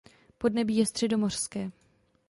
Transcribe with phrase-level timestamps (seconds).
[0.37, 1.71] Podnebí je středomořské.